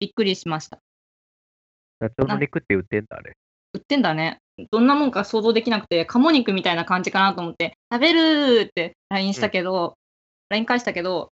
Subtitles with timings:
[0.00, 0.78] びっくりしました。
[2.00, 3.36] ダチョウの肉って売ってんだ、あれ。
[3.74, 4.38] 売ってんだね。
[4.70, 9.96] どんなもんか想像できなくて、鴨肉みたいな感じかなと思って、食べるーって LINE したけど、
[10.48, 11.30] LINE 返したけど、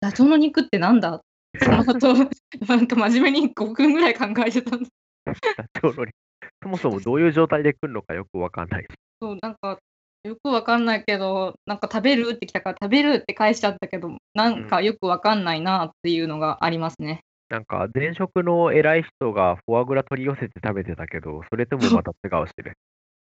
[0.00, 1.20] ダチョウの肉ってなんだ？
[1.62, 2.14] その後、
[2.68, 4.90] なんか真面目に5分ぐらい考えてたんです。
[5.24, 6.14] ダチョウの肉。
[6.62, 8.86] そもそもどういう状態で来るのかよくわかんない。
[9.20, 9.78] そう、なんか、
[10.24, 17.20] よくわかんないけど、なんか食べるって来たから食べるって返しちゃったけど、なんかよくわかんないなっていうのがありますね。
[17.50, 22.72] なんか、前職の偉い人がフォアグラ取り寄せて食べてたけど、それとも また違うしね。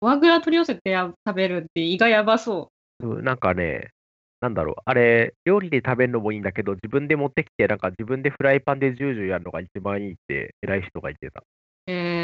[0.02, 3.92] フォアグラ取り寄せてや食べるって胃がやばそうんなんかね、
[4.42, 11.42] なんだろう、あれ、料理で食べるのもいいんだけど、自分で持ってきて、なんか自分でフライパンでジュージューやるのが一番いいって、偉い人が言ってた。
[11.88, 12.21] え。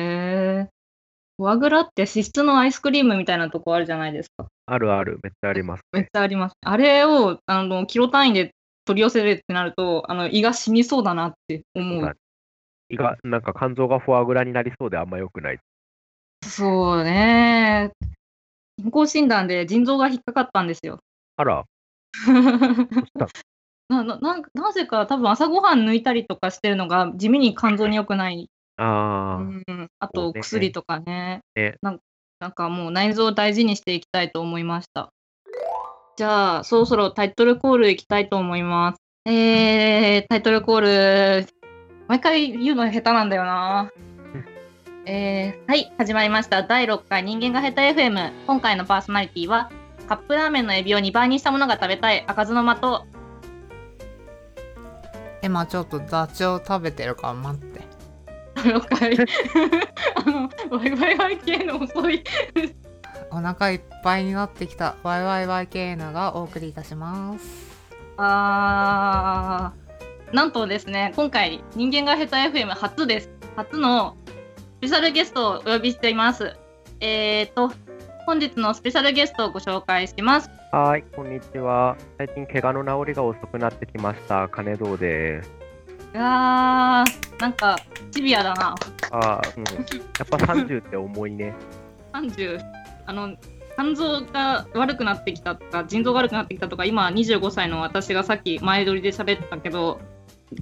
[1.38, 4.48] フォアグラって脂質のアイスクリームみたいなとこあるじゃないですか。
[4.66, 6.10] あるある、めっちゃありますめっね。
[6.12, 6.56] ちゃあります。
[6.62, 8.52] あれを、あの、キロ単位で
[8.86, 12.18] 取り寄せるってなると、あの、胃が死にそうだなって思う。
[12.90, 15.60] 胃が、なんか肝臓がフォアグラになりそうであんま良くない。
[16.44, 17.92] そうね。
[18.78, 21.00] 健康診断で腎臓が引っかかったんですよ。
[21.38, 21.66] あら、
[23.90, 24.20] なな
[24.54, 28.50] なぜか多分朝ごはん抜いたりとかしてるのが地味に肝臓に良くない。
[28.78, 32.00] あうん、あとそうね薬とかねねなん。
[32.40, 35.12] なんかもう内臓を大事にしていきたいと思いました。
[36.18, 39.02] じゃあ、そろそろタイトルコールいきたいと思います。
[39.26, 41.48] えー、タイトルコール、
[42.08, 43.92] 毎回言うの下手なんだよな。
[45.06, 46.64] えー、はい、始まりました。
[46.64, 48.46] 第6回人間が下手 FM。
[48.46, 49.72] 今回のパーソナリティは、
[50.08, 53.06] カップラーメンのエビを2倍にしたものが食べたい、赤酢の的と、
[55.44, 57.97] 今ちょっとダチョウ食べてるから待って。
[58.64, 59.18] 了解。
[60.16, 62.24] あの、ワイワイワイ系の遅い。
[63.32, 67.46] お腹いっぱいになってきた YYYKN がお送りいたします。
[68.18, 73.30] あー、なんとですね、今回、人間が下手 FM 初です。
[73.56, 74.16] 初の
[74.78, 76.56] スペシャルゲストをお呼びしています。
[77.00, 77.72] えーと、
[78.26, 80.50] 本日のスペシャルゲストをご紹介します。
[80.72, 80.80] あ。
[80.80, 81.96] はーい、こんにちは。
[82.18, 84.48] 最近、怪我の治りが遅くなってきました。
[84.50, 85.57] 金堂です。
[86.18, 87.78] いやー、なんか、
[88.12, 88.74] シビアだな。
[89.12, 89.64] あー、うん。
[89.66, 89.82] や
[90.24, 91.54] っぱ30って重いね。
[92.12, 92.60] 30、
[93.06, 93.36] あの、
[93.78, 100.00] 肝臓が悪くなってきたとか、腎臓が悪くなってきたとか、今25歳の私がさっき前撮りで喋ったけど、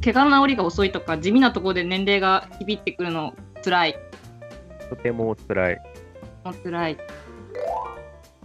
[0.03, 3.33] 怪我の治りが遅いとか、地味なところで年齢が響いてくるの、
[3.63, 3.95] 辛い。
[4.89, 5.81] とても辛い。
[6.43, 6.97] もう辛い。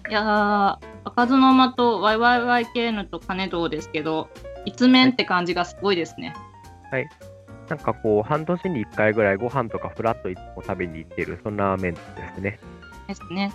[0.09, 4.29] いやー、赤酢の間と YYYKN と金堂ですけど、
[4.65, 6.37] 一面って感じがすごいですね。
[7.69, 12.59] なんかこう、半年に1回ぐらいご飯とかフラッといつも食べに行ってる、そんなメンツですね。
[13.07, 13.53] ですね。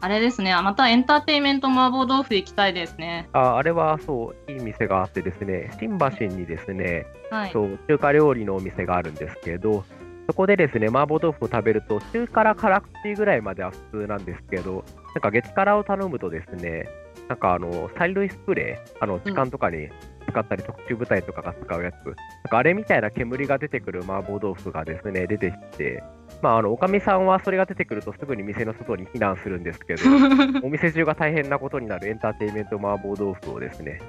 [0.00, 3.26] あれですね、あまたエンターテインメント麻婆豆腐行きたいですね。
[3.32, 7.50] ああれはそう、いい店があってですね、新橋にですね、はい。
[7.52, 9.82] そう中華料理のお店があるんですけど、
[10.26, 14.84] そこでですね、麻婆豆腐を食べると、中辛辛口ぐらいまでは普通なんですけど、
[15.14, 16.86] なんか月辛を頼むとですね、
[17.28, 19.88] なんかあの、催涙スプレー、あの、痴漢とかに
[20.28, 22.14] 使ったり、特殊部隊とかが使うやつ、なん
[22.50, 26.02] かあれみたいな煙が出てくる麻婆豆腐がですね、出てきて、
[26.42, 30.02] まあ、あの、おかみさんはそれが出てくるとすぐに店の外に避難するんですけど、
[30.62, 34.00] お店中が大変なことになるエンターテインメント麻婆豆腐をですね、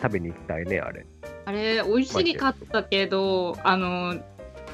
[0.00, 1.06] 食べに行きたいね、あれ。
[1.44, 4.14] あれ、美味しかったけど、あの、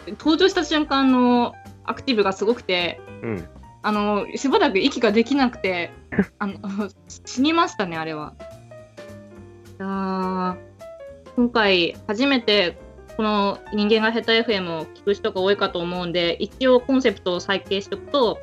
[0.07, 1.55] 登場した瞬間の
[1.85, 3.49] アクティブがすごくて、うん。
[3.83, 5.91] あの、しばらく息ができなくて、
[6.39, 6.59] あの、
[7.27, 8.35] 死にましたね、あれは。
[9.79, 10.57] いやー
[11.37, 12.79] 今回、初めて、
[13.17, 18.39] この人間が下手 FM を聞く人が多いかと思うんで、一応コンセプトを再掲しておくと、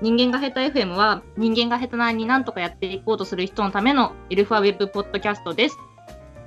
[0.00, 5.78] 人間が下手 FM は人間が下手なりになんとかやっていこうとする人のためのゆるふわウェブポッドキャストです。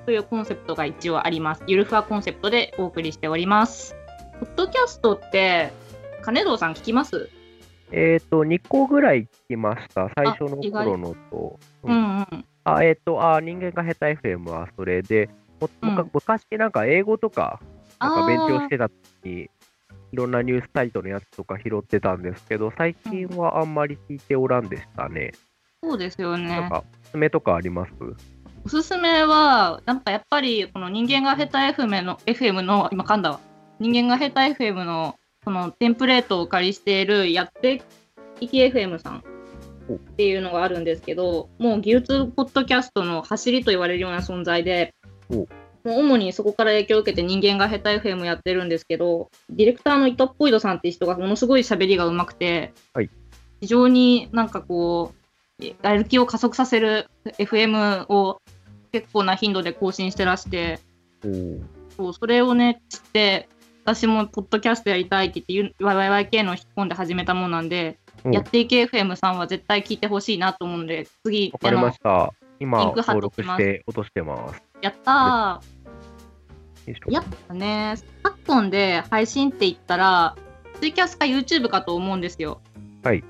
[0.05, 1.63] というコンセプトが一応あります。
[1.67, 3.95] ゆるふわコンセプトでお送りしております。
[4.39, 5.71] ポッドキャストって、
[6.21, 7.29] 金堂さん聞きます？
[7.91, 10.09] えっ、と、2個ぐらい聞きました。
[10.15, 11.59] 最初の頃のと。
[11.83, 12.45] うんうん。
[12.65, 15.29] あ、えっ、と、あ、人間が下手 FM はそれで、
[15.59, 17.59] も昔なんか英語とか、
[18.00, 19.50] なんか勉強してた時に、
[20.12, 25.33] いろんなニュースサイトのやつとか拾ってたんですけど、最近はあんまり聞いておらんでしたね。
[25.83, 26.69] そうですよなんね。
[26.69, 27.92] か、おすすめとかあります？
[28.65, 33.39] おすすめは、なんかやっぱり、この人間が下手 FM の、FM の、今噛んだわ。
[33.80, 35.15] 人間が下手 FM の、
[35.45, 37.81] このテンプレートをお借りしている、やって
[38.39, 39.24] いき FM さん
[39.94, 45.47] っていうのがあるんですけど、もう技術ポッドキャストの走りと言われるような存在で、おも
[45.83, 53.09] う主にそこから影響を受けて人間が下手 FM やってるんですけど、ディレクターの伊藤っぽいどさんっていう人がものすごい喋りが上手くて、はい。
[53.62, 55.13] 非常になんかこ
[55.59, 57.09] う、やる気を加速させる
[57.39, 58.41] FM を
[58.91, 60.79] 結構な頻度で更新してらして、
[61.95, 63.50] そうそれをね、知って、
[63.83, 68.33] 私もポッドキャストやりたいって言って、YYYK の引っ込んで始めたものなんで、うん。
[68.33, 72.33] やっていけ FM さんは絶対聞いてほしいなと思うので、次わ、かりました。
[72.59, 74.62] 今、登録して落としてます。
[74.81, 77.12] やったー。
[77.12, 80.35] やっぱね、昨今で配信って言ったら、
[80.79, 82.62] ツイキャスか YouTube かと思うんですよ。
[83.03, 83.24] はい。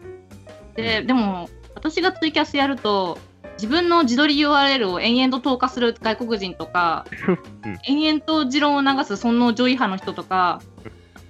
[0.75, 3.17] で、でも、私がツイキャスやると、
[3.53, 10.61] 自分の自撮り URL を延々と投下する外国人とか、うん延々と持論を流す尊王攘夷派の人とか、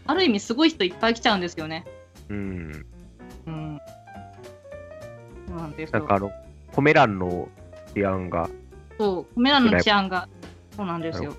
[0.05, 1.85] ある意味すごい人いっぱい来ちゃうんですよね。
[2.29, 2.85] うん。
[3.45, 3.81] うん。
[5.47, 5.99] そうなんですよ。
[5.99, 6.31] なんかあの、
[6.73, 7.47] コメ欄の
[7.93, 8.49] 治安が、
[8.97, 10.27] そう、コメ欄の治安が、
[10.75, 11.35] そうなんですよ。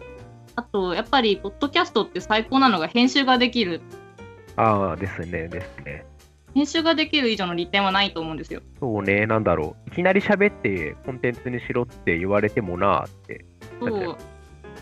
[0.56, 3.81] あと、やっぱり、ポッドキャストって最高なのが編集ができる。
[4.56, 6.05] ああ、ですね、ですね。
[6.55, 8.62] 編集ができる以上の利点はないと思うんですよ。
[8.81, 9.88] そうね、なんだろう。
[9.90, 13.44] いきなり喋ってコンテンツにしろって言われてもなーって。
[13.81, 14.16] そう。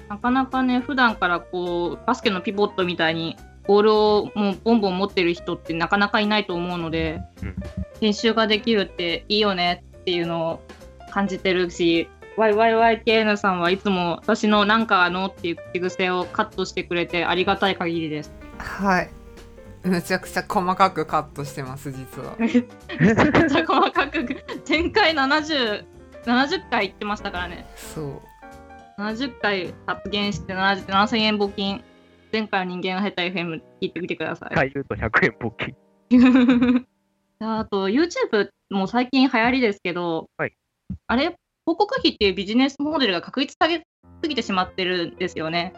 [0.08, 3.37] なかなかね、普段からこう、バスケのピボットみたいに、
[3.67, 7.55] ボールをもうボンボン持ってる人ってなかなかいないと思うので、うん
[8.00, 10.62] 編集ができるっていいよねっていうのを
[11.11, 18.32] 感じてるし、YYYKN さんはいつも私のなんかあのっていう口癖をカットしてくれてありがたい限りです。
[18.58, 19.10] はい
[19.82, 24.26] むちゃくちゃ細かくカットしてます実はめちゃくちゃ細かく、
[24.68, 25.84] 前回70、
[26.24, 27.66] 70回言ってましたからね。
[27.76, 28.20] そう
[28.98, 31.82] 70回発言して70 7000円募金。
[32.32, 34.54] 前回の人間が下手 FM 聞いてみてください。
[34.54, 35.74] 回言うと100円ポッ
[36.08, 36.84] キー。
[37.40, 40.52] あと YouTube も最近流行りですけど、はい
[41.08, 41.36] あれ
[41.66, 43.84] 広告費っていうビジネスモデルが確立され
[44.22, 45.72] すぎてしまってるんですよね。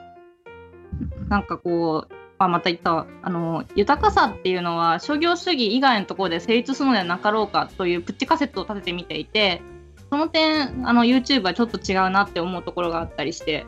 [1.31, 9.61] なんかこう、あまた言ったわあの豊かさっていうのは商業主義以外のところで成立するのではなかろうかというプッチ仮説を立ててみていて
[10.09, 13.67] その点あの YouTube はちょっと違うなって思うところがあったりして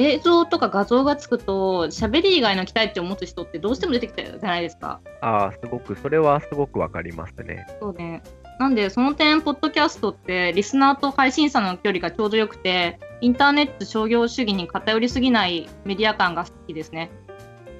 [0.00, 5.00] 映像とか画像がつくと喋り以外の期待値を持つ人ってどうしても出てきたじゃないですか。
[5.20, 7.66] ああ、すごく、それはすごくわかりますね。
[7.80, 8.22] そうね。
[8.58, 17.10] なんで、その点、ポッドキャストって、リスナーと配信者の距離がちょうどよくて、インターネット商業主義に偏りすぎないメディア感が好きですね。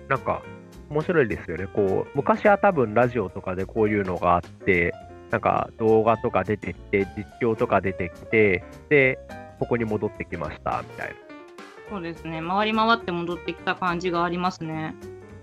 [0.08, 0.42] なんか、
[0.90, 1.66] 面白いですよね。
[1.66, 4.94] こう、昔は多分ラジオとかでこういうのがあって、
[5.30, 9.19] なんか動画とか出てきて、実況とか出てきて、で、
[9.58, 11.14] ここに戻ってきました、みたいな。
[11.90, 12.40] そうですね。
[12.46, 14.94] 回り回って戻ってきた感じがありますね。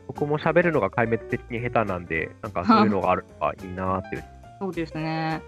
[0.08, 4.24] 僕も喋るのが壊滅的に下手なんで、なんかそういうのがあるのがいいなーっていう。
[4.60, 5.42] そうですね。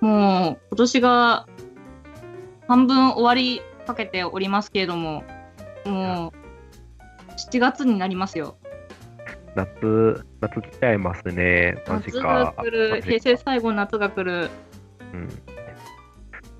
[0.00, 1.46] もう、今年が
[2.68, 5.24] 半分終わりかけておりますけれども、
[5.84, 8.56] もう、7月になりますよ。
[9.54, 11.82] 夏、夏来ちゃいますね。
[11.88, 12.64] マジ夏かが。
[12.64, 14.50] 来る、平成最後の夏が来る。
[15.12, 15.28] うん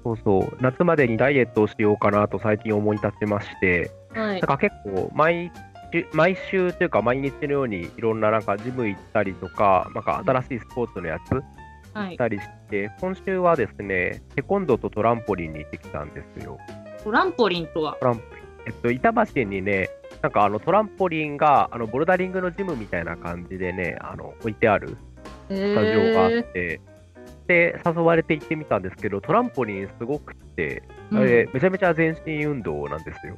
[0.03, 4.41] そうそう、夏までにダイエットをしようかなと最近思い立ちまして、はいなん。
[4.41, 5.61] か結構毎週、
[6.13, 11.43] 毎週というか毎日のようにいろんななんかジム行ったりとか、なんか新しいスポーツのやつ行
[11.93, 12.17] はいっ。
[12.17, 16.59] たりして、今週はですね、テコンドーとトランポリンに行ってきたんですよ。
[17.03, 17.97] トランポリンとは？
[18.01, 18.45] トランポリン。
[18.67, 19.89] えっと、板橋にね、
[20.23, 24.97] なんかあのトランポリンがあのボルダリングのジムみたいな感じでね、あの置いてある
[25.49, 26.81] ススタジオがあって、
[27.49, 33.37] で、誘われて行ってみたんですけど、トランポリンすごくって、あれめちゃめちゃ全身運動なんですよ。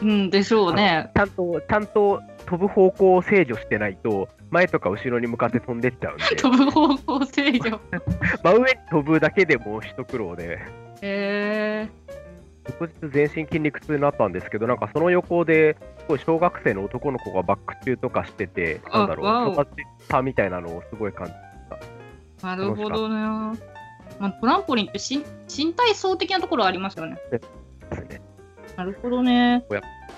[0.00, 1.10] うん、でしょうね。
[1.14, 7.80] ちゃんと、ちゃんと飛ぶ方向を制御してないと、前とか後ろに向かって飛んでっちゃうんで、 飛ぶ方向制御。
[8.42, 10.58] 真上に飛ぶだけでも一苦労で、
[11.02, 11.88] へえ
[12.68, 19.70] 翌日全身筋肉痛になったんですけど、なんかその横で、すごい小学生の男の子がバック中とかしてて、あなんだろう、育ち
[20.08, 21.32] たみたいなのをすごい感じ
[22.42, 23.16] なるほどね。
[24.18, 27.18] まあ、トランポリンって身体操的なところありますよね。
[28.78, 29.64] なるほどね。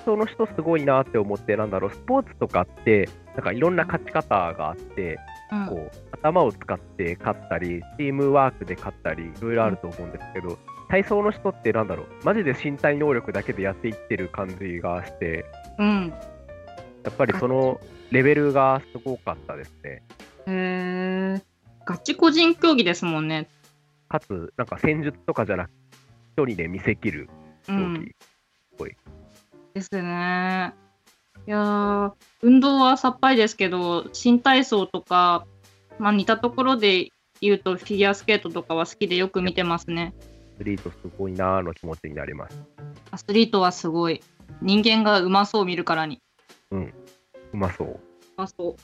[0.04, 5.18] その人すごいなって思って、なんだろう、スポーツとかって、なんかいろんな勝ち方があって、
[5.50, 10.58] うん、こう頭を使って勝ったり、チームワークで勝ったり、いろいろあると思うんですけど、
[10.90, 15.46] 体操の人ってなんだろう、マジで身体能力だけでやっていってる感じがして、
[15.78, 16.12] うん。
[17.02, 20.02] やっぱりそのレベルがすごかったですね。
[20.46, 21.42] へえ
[21.86, 23.48] ガチ個人競技ですもんね。
[24.10, 25.70] かつ、なんか戦術とかじゃなく、
[26.36, 27.30] 一人で見せきる
[27.66, 27.80] 競技。
[27.80, 28.10] うん。
[28.84, 30.74] ですね。
[31.46, 35.46] いやー運動はさっぱりですけど、新体操とか、
[35.98, 37.10] まあ、似たところで
[37.40, 40.14] 言うと、フィギュアスケートとかは好きでよく見てますね。
[40.56, 42.62] アスリートすごいなーの気持ちになります。
[43.10, 44.22] アスリートはすごい。
[44.60, 46.20] 人間がうまそう見るからに。
[46.70, 48.00] うまそう。
[48.36, 48.76] あ、そう。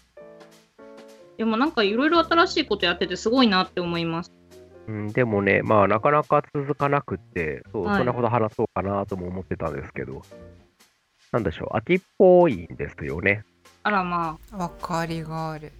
[1.36, 4.32] でもなんかいろいろ新しいことやっててすごいなって思います。
[4.88, 10.22] うん、でもね、まあ、なかなか続かなくって、そう、はいそんなこと話そうかなとも思ってたんですけど、
[11.32, 13.44] なんでしょう、秋っぽいんですよね。
[13.82, 15.72] あらまわかりがある。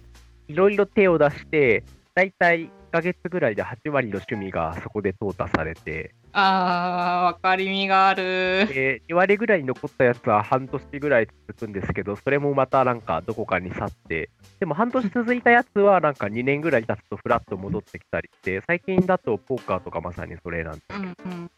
[0.47, 1.83] いろいろ手を出して、
[2.15, 7.19] だいたい1ヶ月ぐらいで8割の趣味がそこで淘汰されて、あ。
[7.19, 8.67] あー、わかりみがある。
[8.67, 14.29] で2割ぐらい残ったやつは半年ぐらい続くんですけど、それもまたなんかどこかに去って、
[14.59, 21.51] でも半年続いたやつはなんか2年ぐらい経つとフラッと戻ってきたりして、最近だとポーカーとかまさにそれなんで、うんうん。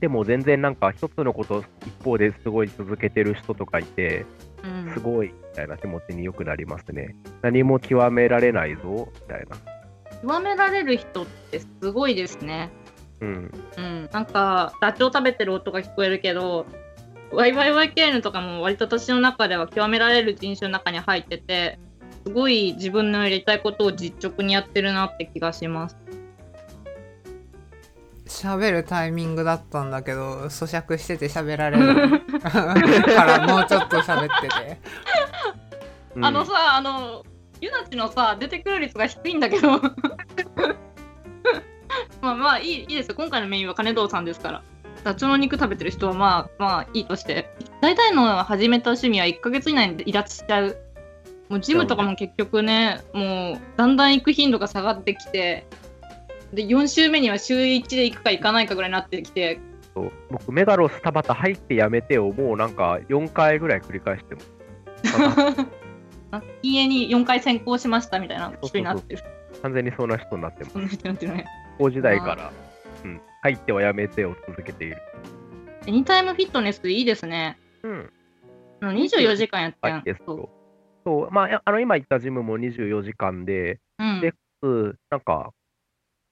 [0.00, 4.24] でも全然なんか一つのこと一方ですごい続けてる人とかいて、
[4.64, 7.14] うんすごいみたいな気持ちによくなりますね。
[7.42, 9.56] 何も極められないぞみたいな。
[10.22, 12.70] 極められる人ってすごいですね。
[13.20, 13.52] うん。
[13.76, 14.08] うん。
[14.12, 16.66] なんか、ダチョウ食べてる音が聞こえるけど、
[17.32, 21.78] YYYKN とかも割と私の中では極められる人種の中に入ってて、
[22.24, 25.96] すごい自分のやりたいことを実直にやってるなって気がします。
[28.26, 34.80] 喋るタイミングだったんだけど咀嚼してて喋られる からもうちょっと喋ってて
[36.16, 37.24] うんあのさ、あの、
[37.60, 39.80] ユナチのさ、出てくる率が低いんだけど。
[42.26, 43.14] まあまあいいいいですよ。
[43.14, 44.62] 今回のメインは金堂さんですから。
[45.04, 47.48] ダチョウの肉食べてる人はまあまあいいとして。
[47.80, 50.76] 大体の始めた趣味は1ヶ月以内に離脱しちゃう。
[51.48, 55.66] もうジムとかも結局ね、もうだんだん行く頻度が下がってきて、
[56.52, 59.60] で4週目には週1で行くか行かないかぐらいになってきて、
[60.28, 64.50] 僕、メガロス田畑入ってやめてをもうなんか4回ぐらい繰り返してます。
[66.32, 69.22] あ家に4回先行しましたみたいな人になってる。
[69.62, 72.52] 完全にそんな人になってます校時代から、
[73.04, 74.96] うん、入ってはやめてを続けている。
[75.86, 77.58] エニタイムフィットネスいいですね。
[77.82, 78.12] うん。
[78.80, 80.50] あの24時間やってんはい、ですと。
[81.04, 85.52] そう、まあ、あの、今言ったジムも24時間で、うんでうんなんか、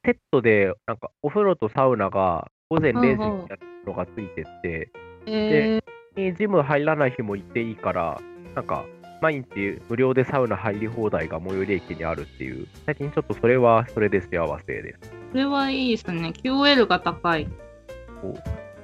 [0.05, 4.91] セットで、なんか、お風呂とサウナが午前0時にやるのがついてて、
[5.27, 5.81] え
[6.17, 8.21] にジム入らない日も行っていいから、
[8.55, 8.85] なんか、
[9.23, 15.24] 毎日無料でサウナ入り放題が最寄り駅にあるっていう、最近ちょっとそれはそれで幸せです。
[15.35, 16.33] ー、それはいいですね。
[16.43, 17.49] QOL が高い。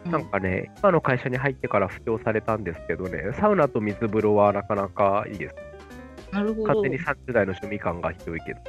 [0.05, 5.55] なんかね、今の会社に入ってから布教されたんですけどね、サウナと水風呂はなかなかいいです。
[6.33, 6.69] なるほど。
[6.69, 8.61] 勝手にい30代の趣味感が低いけど。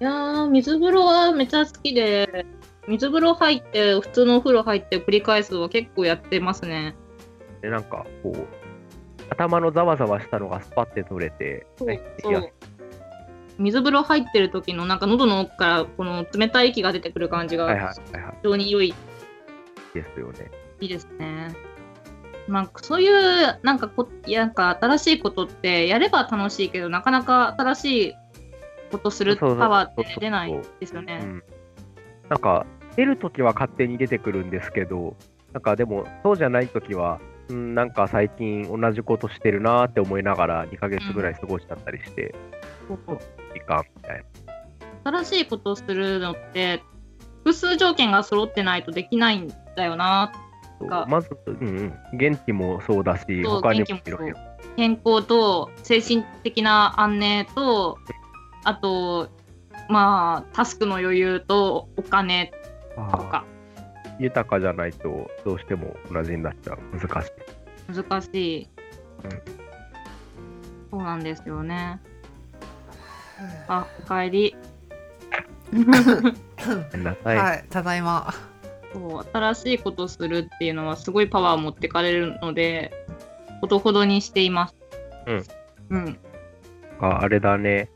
[0.00, 2.46] やー、水風呂はめっちゃ好きで、
[2.86, 6.94] 水風呂入って、普通のお風呂入って繰り返すは結構やってますね。
[7.62, 8.46] で、なんか、こう、
[9.30, 12.42] 頭のざわざわしたのがスパッて取れて、そうはいそういや
[13.58, 17.92] 水風呂入ってる時のなんか喉の奥からこの冷たい息が出てくる感じが。
[17.94, 18.00] 非
[18.42, 18.94] 常に良い
[19.94, 20.50] ですよね。
[20.80, 21.54] いいですね。
[22.46, 28.14] まあ、そういうなんかこなんか新しいことってやれば楽しいけどなかなか新しい
[28.94, 31.20] ことするパワーって出ないですよね。
[31.22, 31.42] うん。
[32.28, 35.16] なんか、出るときは勝手に出てくるんですけど、
[35.52, 42.34] なんかでも、そうじゃないときは、うん、なんか最近同じことしてるなーって思いながら2ヶ月ぐらい過ごしちゃったりして、
[42.88, 43.18] そうそう
[43.52, 44.24] 時間みたい
[45.04, 45.22] な。
[45.22, 46.82] 新しいことをするのって
[47.38, 50.32] 複数条件が揃ってないとできないんだよな。
[51.08, 53.86] まず、うんうん、元気もそうだし、他にも。
[54.76, 57.98] 健康と精神的な安寧と
[58.64, 59.28] あと
[59.88, 62.52] まあタスクの余裕とお金
[62.96, 63.53] とあかー
[64.18, 66.78] 豊かじゃないとどうしても同じになっちゃう。
[66.98, 67.92] 難しい。
[67.92, 68.68] 難しい。
[69.24, 69.64] うん
[70.94, 72.00] そうなんですよね。
[73.66, 74.54] あ、おかえり。
[75.72, 77.36] ごめんなさい。
[77.36, 78.32] はいただいま
[78.92, 82.92] そう新しいことをするっていうのはすごいパワーを持ってかれるので、
[83.60, 84.74] ほどほどにしています。
[85.26, 85.44] うん。
[85.90, 86.18] うん。
[87.00, 87.90] ああれだね。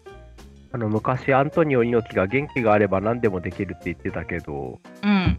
[0.72, 5.38] あの昔、アントニオ猪木が元気があれば何でもできるって言ってたけど、うん。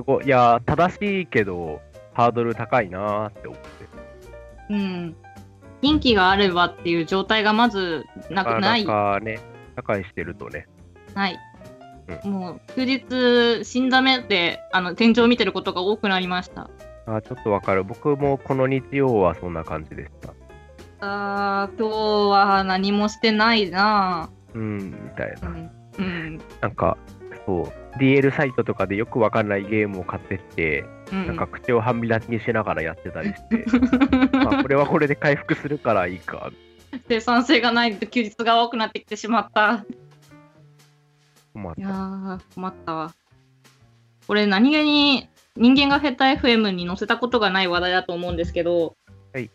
[0.00, 1.82] すごい、いや、正しいけど、
[2.14, 3.68] ハードル高いなーって思って。
[4.70, 5.16] うん。
[5.82, 8.84] 元気があればっていう状態がまずなくない。
[8.84, 9.40] なかね、
[9.76, 10.66] 社会してるとね、
[11.14, 11.38] ない。
[12.24, 16.70] もう休日死んだ目であの天井を見てることが多くなりました。
[17.06, 17.84] あーちょっとわかる。
[17.84, 20.32] 僕もこの日曜はそんな感じでした。
[21.00, 25.46] あー今日は何もしてないなうん、みたいぁ。
[25.46, 25.50] うな。
[25.50, 25.70] ん。
[25.98, 26.40] うん。
[26.60, 26.96] なんか、
[27.46, 33.64] そう、DL サイトとかでよくわかんないゲームを買ってきて、うん、なんか口を半開きにしながらやってたりして、
[34.36, 36.50] まあこれはこれで回復するからいいか。
[37.08, 39.84] 生産性がないと休日が多くなってきてしまった。
[41.52, 43.14] 困ったいやー、困ったわ。
[44.26, 48.96] これ何気に人間が下手 FM に載せたことがない話題だと思うんですけど、
[49.32, 49.50] はい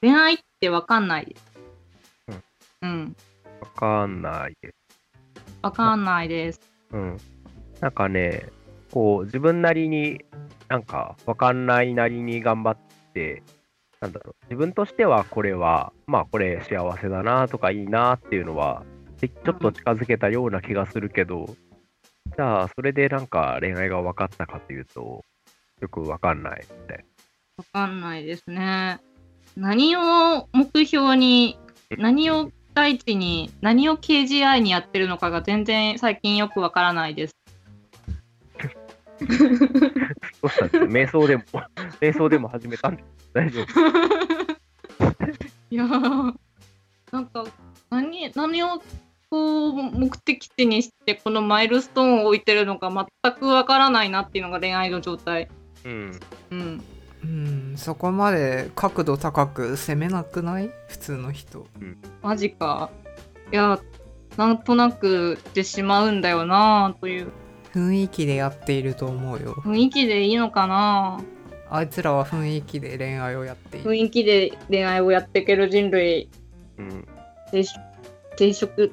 [0.00, 1.26] 恋愛ってわかんない？
[1.26, 1.52] です。
[2.82, 3.16] うん。
[3.60, 4.74] わかんないです。
[5.62, 6.71] わかんないです。
[6.92, 7.18] うん。
[7.80, 8.48] なんかね、
[8.92, 10.24] こう、自分なりに、
[10.68, 13.42] なんか、わかんないなりに頑張って、
[14.00, 18.84] なんだろう、自分としてはこれは、まあこれ幸せだなとかいいなっていうのは、
[19.20, 21.46] ちょっと近づけたような気がするけど、
[22.36, 25.22] じゃあそれでなんか恋愛が分かったかというと、
[25.80, 27.04] よく分かんないみたい
[27.56, 29.00] わかんないですね。
[29.56, 31.58] 何を目標に、
[31.96, 37.36] 何を第一に、何を KGI にやってるのかが全然最近よくわからないです。
[39.20, 40.84] どうしたんですか？
[40.86, 41.42] 瞑想でも、
[42.00, 43.66] 瞑想でも始めたんです大丈夫
[45.70, 46.34] いやー、
[47.12, 47.44] なんか、
[47.90, 48.82] 何、何を
[49.30, 52.90] こう目的地にして、このマイルストーンを置いてるのか
[53.22, 55.48] 全くわからないなっていうのが恋愛の状態。
[55.84, 56.20] うん。
[56.50, 56.82] うん。
[57.24, 60.70] うんそこまで角度高く攻めなくない？
[60.88, 61.66] 普通の人。
[62.22, 62.90] マジか。
[63.52, 63.78] いや、
[64.36, 67.28] なんとなくしてしまうんだよなという。
[67.74, 69.54] 雰囲気でやっていると思うよ。
[69.64, 71.20] 雰囲気でいいのかな？
[71.70, 73.90] あいつらは雰囲気で恋愛をやっている。
[73.90, 76.28] 雰囲気で恋愛をやっていける人類
[76.78, 77.06] うん。
[77.50, 77.80] 定食
[78.36, 78.92] 定食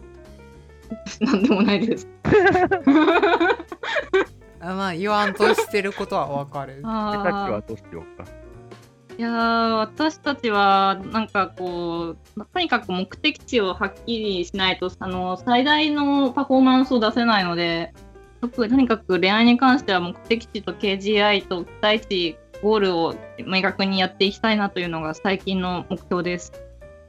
[1.22, 2.08] なんでもないです。
[4.62, 8.24] あまあ言わんとしてることはわかるでさっきはあどうしようか。
[8.24, 17.94] ーいやー私たちはなんかこうとにかく目的地をはっきりしないとあの最大のパフォーマンスを出せないので
[18.40, 26.54] 特にとにかく恋愛に関しては目的地と KGI と期待値ゴールを明確にやっていきたいなというのが最近の目標です。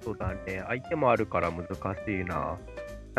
[0.02, 0.64] そうだね。
[0.66, 2.56] 相手もあるから難しいな。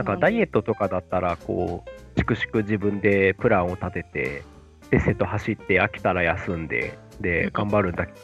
[0.01, 4.43] なんかダイエットとかだったら、こう、粛々自分でプランを立てて、
[4.89, 8.19] せっせと走って飽きたら休んで、で、頑張るんだけど、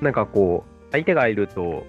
[0.00, 1.86] なんかこう、相手がいると、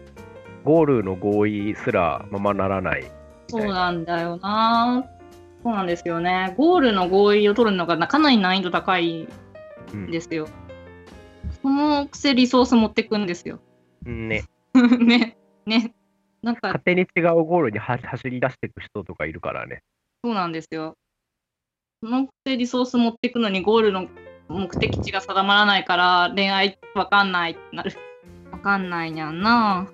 [0.65, 3.09] ゴールの合意すらままならないみ
[3.47, 3.73] そうな。
[3.73, 5.05] なんだよな。
[5.63, 6.53] そうなんですよね。
[6.57, 9.27] ゴールの合意を取るのがかなり難易度高い
[9.93, 10.49] うんんですよ。
[11.61, 13.59] そのくせリソース持ってくんですよ。
[14.03, 14.43] ね、
[14.99, 15.93] ね、ね。
[16.41, 19.81] なんか勝手に違うゴールには走り出していく人とかいるからね。
[20.23, 20.95] そうなんですよ。
[22.01, 24.07] そのくせリソース持ってくのにゴールの
[24.47, 27.91] 目的地が定まらないから恋愛わかんないってなる。
[28.51, 29.87] わかんないにゃんな。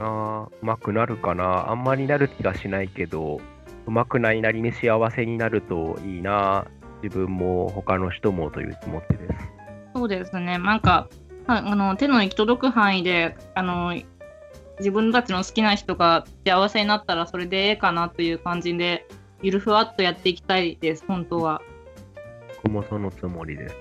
[0.00, 1.70] あーうまくなるかな。
[1.70, 3.40] あんまりなる気がしないけど、
[3.86, 6.66] うまくないなりに幸せになるといいな。
[7.02, 9.52] 自分も他の人もという気持ちです。
[9.94, 10.58] そうですね。
[10.58, 11.08] なんか、
[11.46, 13.94] ああの手の行き届く範囲で、あの
[14.78, 19.06] 自分たちの好きな人が幸せになったらそれでええかなという感じで、
[19.42, 21.62] ゆるふわっとやっていきたいです、本当は。
[22.62, 23.76] 僕もそのつもりです。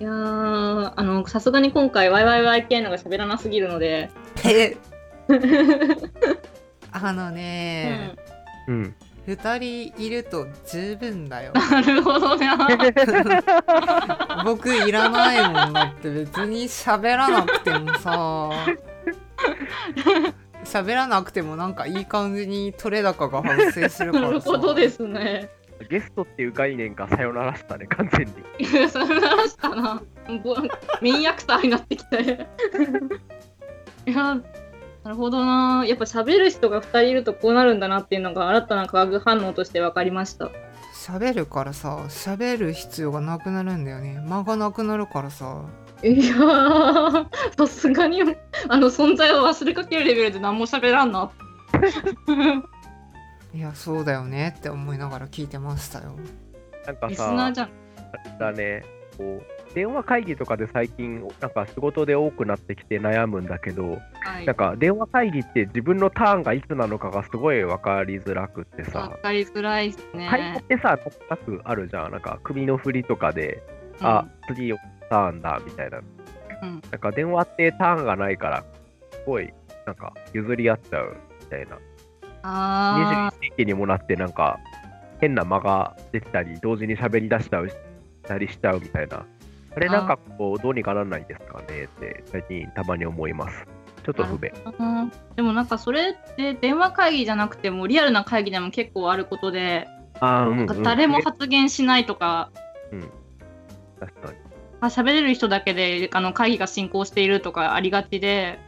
[0.00, 4.10] いやー、あの、さすがに今回 YYYK のが喋らなすぎるので、
[4.44, 4.76] え
[6.92, 8.16] あのね、
[8.68, 8.94] うん。
[9.26, 12.48] 二人いると十分だよなるほどね。
[14.44, 18.50] 僕いらないもんだって別に喋らなくてもさ
[20.64, 25.50] 喋らなくてもなんかいい感じに取れ高が発生するかなるらさほどですね。
[25.90, 28.34] ゲストっていう概念がさよならしたね、完全に。
[28.58, 30.02] いや、それなしたな。
[30.44, 30.56] ぼ
[31.00, 32.46] メインアクターになってきて。
[34.06, 34.36] いや、
[35.02, 35.84] なるほどな。
[35.86, 40.50] やっぱ喋る人が2人いるとこうなるんだなっていうのが新たな化学反応として分かりました。
[41.02, 45.64] 喋るからさ喋る必要がなくなるんだよね間がなくなるからさ
[46.02, 48.22] いやー、さすがに
[48.68, 51.30] あの存在を忘れかけるレベルで何も喋らんな。
[53.54, 56.16] いやそうだよねって思いながら聞いてましたよ
[56.86, 58.38] なんかリスナーさ、じゃん。
[58.38, 58.82] だね、
[59.16, 64.56] こう、電話会議とかで最近、なんか仕事で多くなってきて悩むんだけど、はいなん。
[64.56, 70.28] か電話会議って自分のターンがいつなのかがすごい分かりづらくってさ分、かりづらいっすね。
[70.28, 72.10] 会議ってさ、たくあるじゃん。
[72.12, 73.62] なんか首の振りとかで、
[74.00, 74.72] うんあ、次
[75.12, 75.98] ターンだ、みたいな。
[75.98, 76.00] う
[76.66, 78.64] んなんか電話ってターンがないから、
[79.10, 79.52] すごい、
[79.84, 81.78] なんか譲り合っちゃうみたいな。
[82.44, 84.58] あ21世紀にもなって、なんか
[85.20, 87.76] 変な間ができたり、同時に喋り出したりし
[88.22, 89.26] たりしちゃうみたいな。
[89.74, 93.66] あれなんかこう、どうにかならないですかねって、最近たまに思います。
[94.04, 94.52] ちょっと不便。
[95.36, 99.88] でもなんかそれって電話会議じゃなくてもリアルな会議でも結構あることで、
[100.20, 100.66] あーうん、うん。
[100.66, 102.50] なんか誰もね発言しないとか、
[103.98, 104.41] 確かに。
[104.82, 108.58] あ喋れる人だけであの会議が進行しているとかありがちで、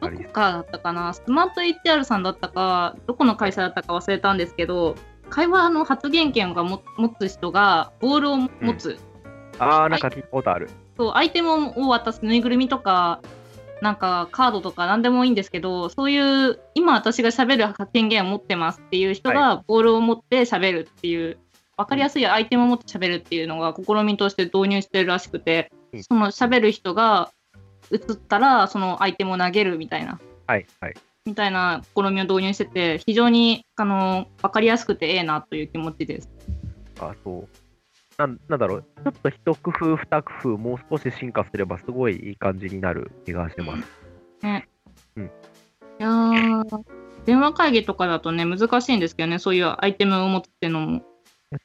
[0.00, 4.96] どこかだったかな、スマート HR さんだったか、どこの会社だったか忘れたんですけど、
[5.30, 8.98] 会話の発言権がも持つ人がボールを持つ、
[9.58, 10.68] あー、なんか聞いたことある。
[10.98, 13.20] そうアイテムを渡すぬいぐるみとか、
[13.80, 21.38] なんかカードとか何でもいいんですけど、そういう今私が喋る権限を持ってますっていう人がボールを持って喋るっていう、
[21.76, 27.30] 分かりやすいアイテムを持って喋るっていうのが試みとして導入してるらしくてうん、その喋る人が
[27.92, 30.94] 移ったらそのアイテムを投げるみたいなはいはい。
[31.26, 36.28] みたいな試みを導入してて非常にあの分かりやすくてええなという気持ちです。
[37.00, 37.48] あ、そう。
[38.18, 43.88] なんなんだろう、ちょっと一工夫、二工夫、もう少し進化すれば、すごいいい感じになる気がします。
[44.42, 44.68] ね。
[45.16, 46.84] うんいやー
[47.24, 51.02] 電話会議とかだとね難しいんですけどねそういうアイテムを持つっていうのも。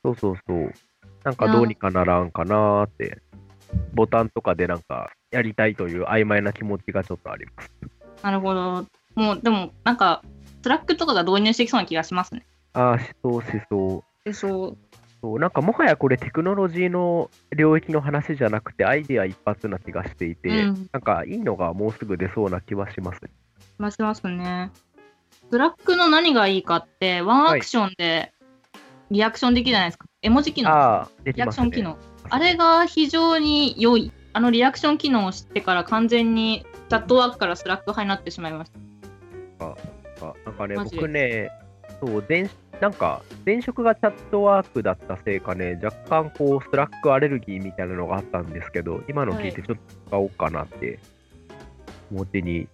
[0.04, 0.73] そうそうそう。
[1.23, 3.21] なんかどうにかならんかなーって、
[3.93, 7.71] ボタンとかでなんかやりたいという曖昧な気持ちがちょっとあります。
[8.23, 8.86] なるほど。
[9.15, 10.23] もうでもなんか
[10.62, 12.45] Slack とかが導入してきそうな気がしますね。
[12.73, 14.25] ああ、しそうしそう。
[14.25, 14.78] でそう
[15.21, 23.21] そうなんかもはやこれテクノロジーの領域の話じゃなくてアイデア一発な気がしていて、うんなんかいいのがもうすぐ出そうな気はします。
[23.78, 24.71] ましますね。
[25.49, 28.32] Slack の何がいいかってワンアクションで
[29.12, 30.06] リアクションできるじゃないですか。
[30.22, 30.69] 絵文字機能。
[30.69, 31.54] ああ、できリアク。
[31.54, 31.98] ション機能。
[32.30, 34.12] あれが非常に良い。
[34.34, 38.72] あのリアクション機能を知ってから完全に Chatwork から Slack 派になってしまいまし
[39.60, 39.65] た。
[39.65, 39.76] あ
[40.45, 41.50] なんかね、僕ね、
[42.00, 42.50] そう前
[42.82, 51.00] なんか前職が Chatwork だったせいかね、若干こう Slack アレルギーみたいなのがあったんですけど、今の聞いてちょっと使おうかなって
[52.10, 52.67] 気持ちに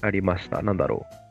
[0.00, 0.62] なりました。
[0.62, 1.23] なんだろう。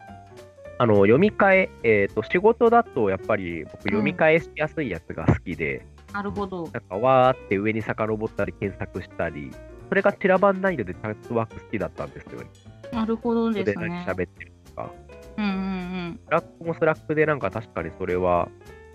[0.77, 6.63] あの読み替え、えーと、仕事だとやっぱり僕読み替えしやすいやつが好きで、なるほど。
[6.71, 9.51] なんかわーって上に遡ったり検索したり、
[9.89, 12.47] それが散らばんないので Chatwork 好きだったんですよね。
[12.91, 13.73] なるほどですね。
[13.73, 14.91] で何喋ってるとか。
[15.37, 16.19] うんうんうん。
[16.25, 18.49] Slack も Slack でなんか確かにそれは、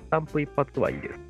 [0.06, 1.27] スタンプ一発はいいです。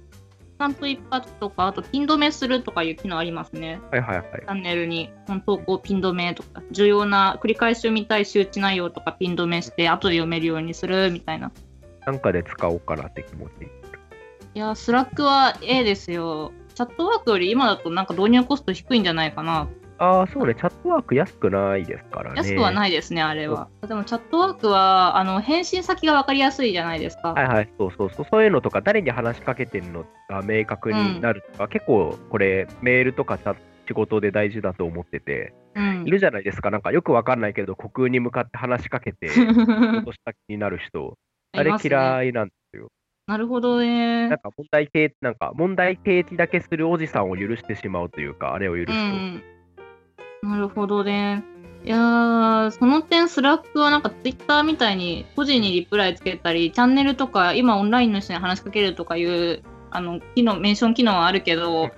[0.58, 3.80] スタンプ一発とか、あとピン止めするとかいう機能ありますね。
[3.92, 4.26] はいはいはい。
[4.32, 5.08] チャンネルに
[5.46, 11.52] 投稿ピン止めとか、重要な繰り返し読みたい周知内容とかピン止めして、後で読めるようにするみたいな。
[12.04, 13.50] なんかで使おうかなって気持ち。
[14.56, 16.50] いや、 Slack は ええですよ。
[16.74, 19.68] Chatwork より今だとなんか導入コスト低いんじゃないかな。
[19.98, 22.36] ああ、そうね、 Chatwork 安くないですからね。
[22.38, 23.68] 安くはないですね、あれは。
[23.86, 27.34] でも Chatwork はあの返信先が分かりやすいじゃないですか。
[27.34, 33.56] はいはい、そうそうそう、そういうのとか、誰に話しかけてるのが明確になるとか、結構これ、メールとかチャ
[33.88, 41.16] 仕事で大事だと思ってて、うんいるじゃないですか、なんかよくわかんないけど、虚空に向かって話しかけて、 落とした気になる人、
[41.52, 42.88] あれ嫌いなんですよ。
[43.26, 44.38] なるほどねなん。
[44.38, 48.92] か問題提なんか問題提起だけするおじさんを許してしまうというか、あれを許すと。
[48.92, 49.42] うん。
[50.42, 51.44] なるほどね。
[51.84, 61.90] いやー、その点、 Slack はなんかツイッターみたいに個人にリプライつけたり、チャンネルとか、今オンラインの人に話しかけるとかいう、あの、機能、メンション機能はあるけど、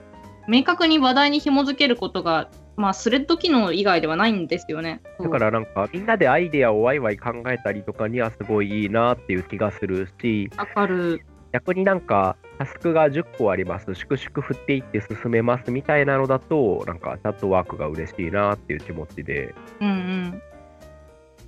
[0.48, 5.00] 明確に話題に紐づけることが、まあ、スレッド機能以外ではないんですよね。
[5.18, 11.20] だからなんかみんなでアイデアをワイワイ考えたりとかにはすごいいいなっていう気がするし、わかる。
[11.52, 20.42] 逆になんかタスクが10個あります、粛々振っていって進めますみたいなのだと、なんかチャットワークが嬉しいなっていう気持ちで、うんうん。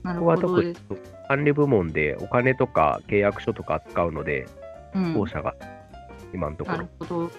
[0.03, 0.77] なるここはほど特に。
[1.29, 4.47] 管理部門でお金とか契約書とか扱うので、
[4.95, 5.55] うん当社が
[6.33, 7.31] 今のとこなろるほど。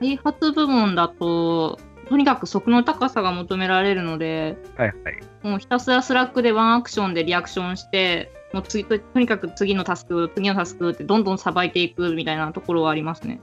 [0.00, 5.46] 開発部門だと、とにかく速度の高さが求められるので、はいはい。
[5.46, 13.40] もうひたすら Slack でワンアクションでリアクションして、もう次ととにかく次のタスク、次のタスクってどんどんさばいていくみたいなところはありますね。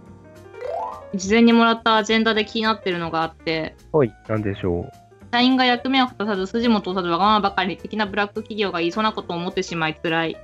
[1.15, 4.91] 事前にもらったアジェンダで気になってるのがあって、はい、なんでしょう。
[5.31, 10.37] 社員が役目を果たさず筋も通さずわがままばかり的なブラック企業が言いそうなことを思ってしまい辛い。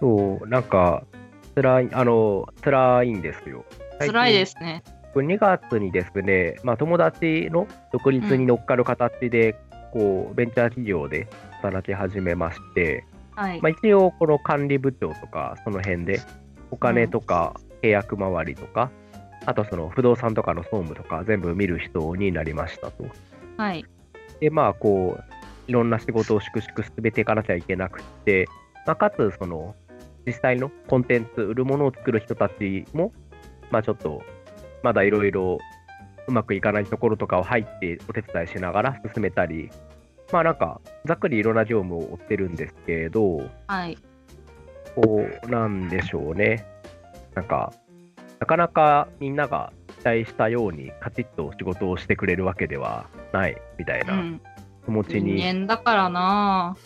[0.00, 1.04] そう、なんか、
[1.54, 3.64] 辛い、あの、辛いんですよ。。
[3.98, 4.82] 辛いですすね。
[5.20, 9.56] 2月にですね、まあ、友達の独立に乗っかる形で、
[9.92, 11.28] こう、ベンチャー企業で
[11.62, 13.60] 働き始めまして、はい。
[13.60, 16.20] まあ、一応、この管理部長とか、その辺で、
[16.70, 18.90] お金とか契約周りとか、
[19.44, 23.04] あとその不動産とかの総務とか全部見る人になりましたと。
[23.56, 23.84] はい。
[24.40, 25.24] で、まあ、こう、
[25.68, 28.46] いろんな仕事を粛々進めていかなきゃいけなくて、
[28.86, 29.74] まあ、かつ、その、
[30.26, 33.12] 実際のコンテンツ、売るものを作る人たちも、
[33.70, 34.22] まあ、ちょっと、
[34.86, 35.58] まだいろいろ
[36.28, 39.68] うまくいかないところとかを入ってお手伝いしながら進めたり、
[40.30, 43.98] まあなんか、ざっくりいろんな業務を追ってるんですけど、はい。
[44.94, 46.64] こう、なんでしょうね。
[47.34, 47.72] なんか、
[48.38, 54.40] なかなかみんなが期待したようにカチッと仕事をしてくれるわけではないみたいうなん
[54.84, 56.76] 気持ちに人間だからな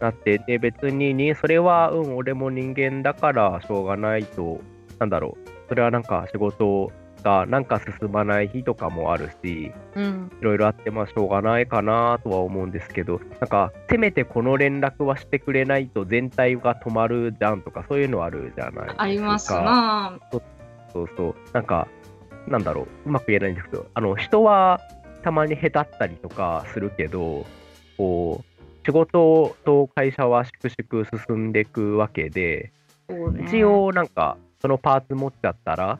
[0.00, 4.60] なってて、別にに、それは、うん、俺も人間だからしょうがないと、
[5.00, 6.90] なんだろう、それはなんか仕事
[7.22, 10.30] がなんか進まない日とかもあるし、うん。
[10.40, 19.02] いろいろあって、まあしょうがないかなとは思うんですけど、なんか、せめてこの連絡はしてくれないと全体が止まるじゃんとか、そういうのあるじゃないですか。
[19.02, 20.18] ありますな
[20.92, 21.34] そうそう。
[21.52, 21.88] なんか、
[22.46, 24.80] なんだろう、うまく言えないんですけど、あの、人は
[25.22, 27.46] たまにへたったりとかするけど、
[27.96, 32.72] こう、仕事と会社は粛々進んでいくわけで、
[33.08, 35.98] そうね一応なんか、そのパーツ持っちゃったら、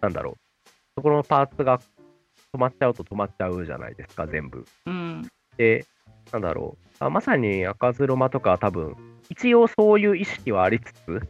[0.00, 4.64] なんだろう、そこのパーツが止まっちゃうと止まっちゃうじゃないですか、全部。
[4.86, 5.22] うん。
[5.56, 5.84] で、
[6.32, 8.96] なんだろう、あまさに赤ズロマとかは多分、
[9.28, 11.20] 一応そういう意識はありつつ、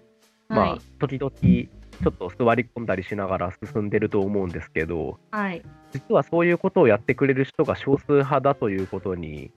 [0.49, 5.63] まあはい。、時々、ちょっと座り込んだりしながら進んでると思うんですけど、はい。
[5.93, 9.51] 実はそういうことをやってくれる人が少数派だということに、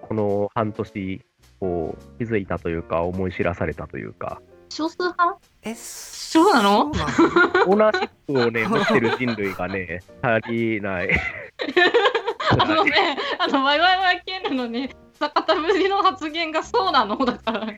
[0.00, 1.20] この半年、
[1.60, 4.40] こう、気づいたというか、思い知らされたというか、
[4.76, 5.38] 少数派？
[5.62, 6.92] えそうなの？
[6.94, 7.70] そうなの？
[7.70, 11.08] オーナーシップをね、持ってる人類がね、足りない。
[12.60, 17.16] あのね、あの、ワイワイワイ系なのに、坂田ぶりの発言がそうなの？
[17.24, 17.66] だから。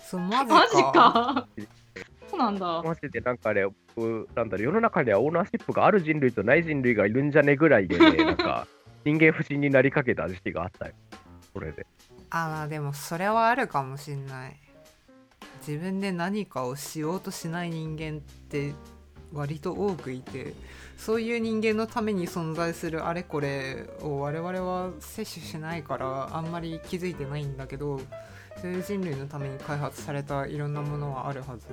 [0.00, 1.46] そうマジかマジか。
[2.30, 2.82] そうなんだ。
[2.82, 8.66] マジでなんかね、僕なんだろう、世の中にはオーナーシップがある人類とない人類がいるんじゃねぐらいでね、 なんか、
[9.04, 10.94] 人間不信になりかけた時期があったよ。
[11.52, 11.86] それで。
[12.30, 14.56] あまあでもそれはあるかもしんない
[15.66, 18.72] 自分で何かをしようとしない人間って
[19.32, 20.54] 割と多くいて
[20.96, 28.00] そういう人間のために存在するあれこれを我々は摂取しないからあんまり気づいてないんだけど
[28.60, 31.66] そういう人類のために開発されたいろんなものはあるはず。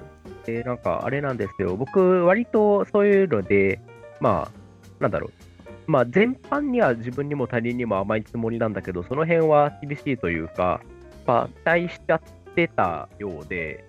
[0.45, 3.79] で、なんかあれなんですよ、僕、割とそういうので、
[4.19, 4.51] まあ、
[4.99, 10.81] なんだろう、まあ、全般には自分にも他人にも甘いつもりなんだけど、その辺は厳しいというか、
[11.25, 11.31] 期
[11.63, 13.83] 待しちゃってたようで、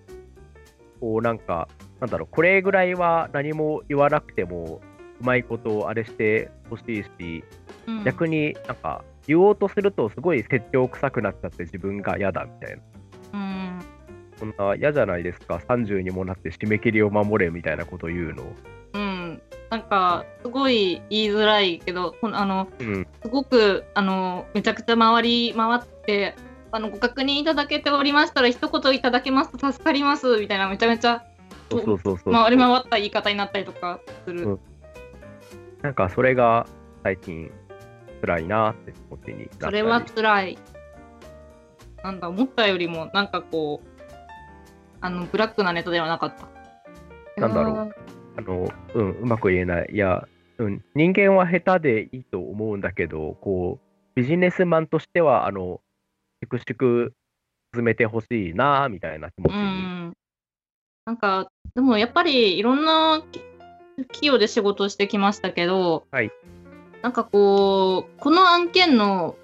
[1.00, 1.68] こうなんか、
[2.00, 4.80] なんだろう、これぐらいは何も言わなくても、
[5.20, 7.44] うまいことあれしてほしいし、
[7.86, 12.82] うん逆になんか、言おうとすると、すごい説教臭くなっちゃって、自分が嫌だみたいな。
[13.32, 13.80] うん。
[14.38, 18.44] そんな嫌じゃないですか、30にもなって締め切りを守れみたいなこと言うの。
[18.94, 19.42] うん。
[19.70, 26.34] なんか、すごい言いづらいけど、このあの、うん、すごく、あの、めちゃくちゃ回り回って、
[26.72, 31.24] あの、ご確認いただけておりましたら、一言いただけますと助かります、みたいな、めちゃめちゃ
[31.70, 32.32] そうそうそうそう。
[32.32, 34.42] 回り回った言い方になったりとかする。
[34.44, 34.60] うん
[35.82, 36.64] なんかそれが
[37.02, 37.50] 最近
[38.20, 40.58] 辛いなって気持ちになったりそれは辛い。
[42.04, 43.88] なんだ、思ったよりも、なんかこう、
[45.00, 47.40] あの、ブラックなネタではなかった。
[47.40, 47.94] なんだろうう。
[48.36, 49.88] あの、うん、うまく言えない。
[49.92, 50.26] いや、
[50.58, 55.80] うん、人間は下手でいいと思うんだけど、こう、ビジネスマンとしては、あの、
[56.42, 57.10] 粛々
[57.74, 59.62] 進めてほしいな、みたいな気持ちうに。
[59.62, 60.12] ん。
[61.06, 63.40] なんか、でもやっぱりいろんなき
[64.08, 66.30] 企業で仕事をしてきましたけど、はい
[67.02, 69.34] なんかこう、この案件の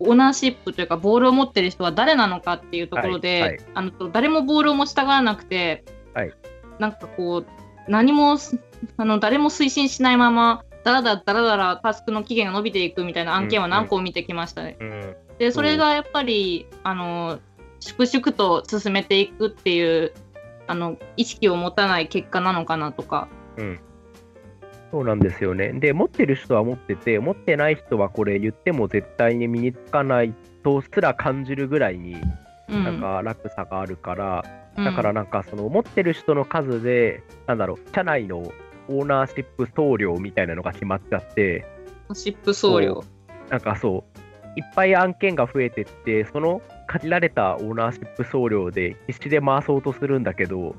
[0.00, 6.32] オーナーシップというか、ボールを持ってる人は誰なのかっていうところで、はいはいあの誰もボールを持ちたがらなくて、はい
[6.80, 7.46] なんかこう、
[7.88, 8.58] 何もす
[8.96, 14.76] あの誰も推進しないまま、だらだらだらだらタスクの期限が伸びていくみたいな案件は何個も見てきましたね。
[14.80, 17.40] うんで、それがやっぱり、あの、
[17.80, 20.12] 粛々と進めていくっていう、
[20.68, 23.26] あの、意識を持たない結果なのかなとか。
[23.56, 23.80] うん。
[24.92, 25.72] そうなんですよね。
[25.72, 32.14] で、持ってる人は持ってて、持ってない人はこれ言っても絶対に身につかないとすら感じるぐらいに、
[32.68, 32.84] うん。
[32.84, 34.44] なんか落差があるから、
[34.76, 38.52] うん、だからなんかその持ってる人の数で、なんだろう、社内の
[38.88, 41.64] オーナーシップ総量みたいなのが決まっちゃって、
[42.14, 43.02] シップ総量。
[43.50, 50.74] なんかそう、いっぱい案件が増えてって、その限られたオーナーシップ総量で必死で回そうとするんだけど、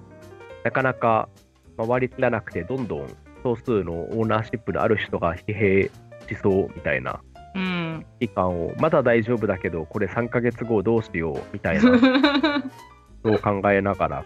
[0.63, 1.29] なかなか
[1.77, 3.07] 回りきらなくて、どんどん
[3.43, 5.91] 少数のオーナーシップのある人が疲弊
[6.27, 7.21] しそうみたいな
[7.55, 8.05] うん。
[8.19, 11.91] 期間を、まだ大丈夫だけど、これ3ヶ月後どうしようみたいな
[13.23, 14.25] のを考えながら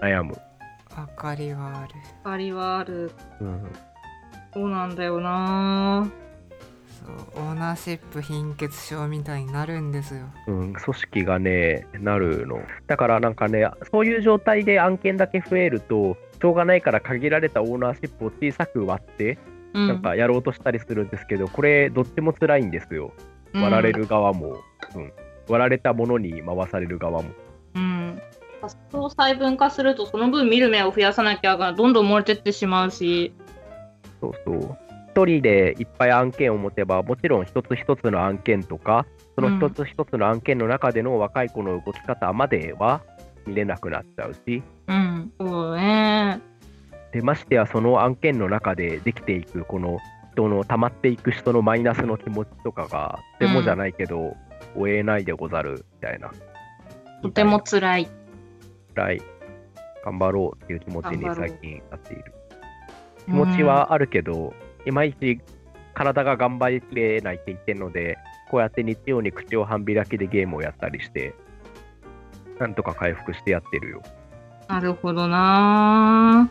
[0.00, 0.34] 悩む。
[0.96, 3.10] わかりはあるありはある。
[3.40, 3.66] うん
[4.54, 6.10] そうなんだよな
[7.06, 12.60] そうオーナーシップ貧血症みたいになるんですようん、組織がね、なるの。
[12.86, 19.38] だからなんかね、そういう状態で案件だけ増えると、しょうがないから限られたオーナーシップを小さく割って、
[19.74, 19.88] うん。
[19.88, 23.12] なんかやろうとしたりするんですけど、これ、どっちも辛いんですよ。
[23.54, 24.56] 割られる側も、
[24.94, 25.12] うん、
[25.48, 27.30] 割られたものに回される側も。
[27.74, 28.20] うん。
[28.62, 28.68] うん。
[28.68, 33.32] タスクを細分化すると、その分見る目を増やさなきゃがどんどん漏れてってしまうし。
[34.20, 34.76] そうそう。
[35.10, 43.02] 一人でいっぱい案件を持てば、もちろん一つ一つの案件とか、その一つ一つの案件の中での若い子の動き方までは
[43.46, 45.32] 見れなくなっちゃうし、うん。
[45.40, 46.40] そうね。
[47.12, 49.98] でましてやその案件の中でできていくこの
[50.32, 54.36] 人の溜まっていく人のマイナスの気持ちとかがとてもじゃないけど、
[54.76, 56.30] 追えないでござるみたいな
[57.22, 58.08] とても辛い。
[58.98, 59.22] 辛い
[60.04, 62.32] 頑張ろうっていう気持ちに最近なっている
[63.26, 64.54] 気持ちはあるけど、
[64.86, 65.40] いまいち
[65.94, 68.16] 体が頑張りきれないって言ってるので、
[68.50, 71.34] こうやって日曜に口を半開きでゲームをやったりして、
[72.58, 74.02] なんとか回復してやってるよ。
[74.66, 76.50] なるほどな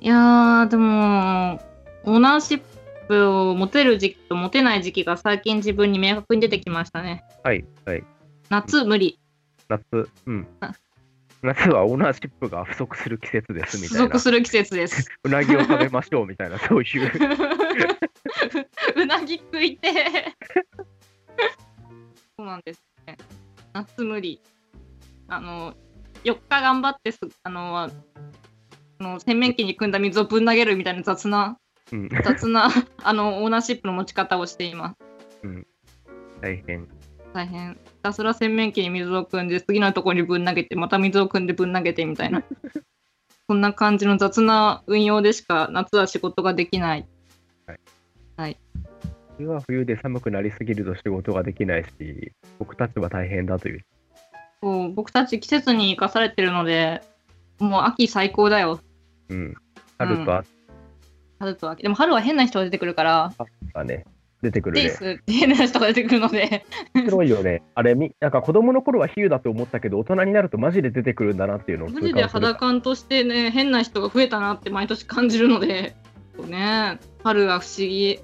[0.00, 0.04] ー。
[0.04, 1.60] いやー、でも、
[2.04, 2.62] オーナーシッ
[3.08, 7.24] プを持てる時期と持てない時期が最近自分に明確に出てきましたね。
[7.42, 8.04] はい、はい。
[8.48, 9.18] 夏無理。
[9.68, 10.72] 夏、うんあ。
[11.42, 14.22] 夏はオーナーシップが不足する季節ですみ不たいな足。
[14.22, 15.08] する季節です。
[15.22, 17.12] うなぎを食べましょうみたいな、そういう。
[18.96, 19.94] うなぎ食いてー
[22.36, 23.16] そうなんですね。
[23.72, 24.40] 夏無理。
[25.28, 25.74] あの、
[26.24, 27.90] 4日頑張ってす、あの、あ
[29.00, 31.58] の洗面器に汲んだ水をぶん投げるみたいな雑な、
[31.92, 32.68] うん、雑な、
[33.02, 34.96] あの、オーナーシップの持ち方をしています。
[36.40, 36.88] 大変。
[37.32, 37.74] 大変。
[37.74, 42.42] ひたすら洗面器に水を汲んで、次のところにぶん投げて、また水を汲んでぶん投げてみたいな。
[43.48, 47.08] そんな感じの雑な運用でしか夏は仕事ができない。
[49.38, 53.84] 冬は冬で寒くなりすぎると仕事ができないし、僕たちは大変だという。
[54.60, 57.02] そう僕たち季節に生かされてるので、
[57.60, 58.80] もう秋最高だよ。
[59.28, 59.54] うん。
[59.96, 60.44] 春と
[61.38, 61.82] 春と秋。
[61.84, 64.04] でも春は変な人が出てくるから、秋がね、
[64.42, 64.82] 出てくるね。
[64.82, 67.62] デイスって変な人が出てくるので、面白いよね。
[67.74, 75.96] あれ、みなんか子供の頃は比喩だと思ったけど、大人になるとマジで出てくるんだなっていうのをマジで肌感としてね、変な人が増えたなって毎年感じるので、
[76.36, 78.20] そうね、春は不思議。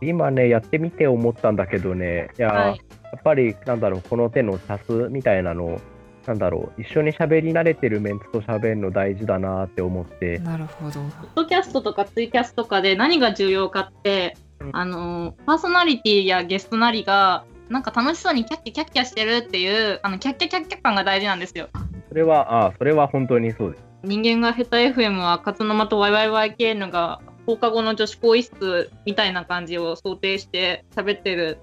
[0.00, 2.80] 今ね、やってみて思ったんだけどね、いや、はい
[3.14, 5.80] やっぱり、なんだろう、この手のタスみたいなの、
[6.26, 10.94] なんだろう、一緒に喋り慣れてるメンツと喋るの大事だなって思って、なるほど。
[10.94, 21.68] ポッドキャストとかツイキャスとかで何が重要かって、うんあのパーソナリティやゲストなりがなんか楽しそうにキャッキャキャッキャしてるっていうあのキャッキャキャッキャ感が大事なんですよ。
[22.08, 23.84] それは、あそれは本当にそうです。
[24.04, 31.58] 人間が下手 FM は勝沼と YYYKN が放課後の女子更衣室みたいな感じを想定して喋ってる